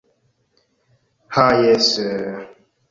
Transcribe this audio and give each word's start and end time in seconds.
Ha 1.35 1.47
jes... 1.61 1.93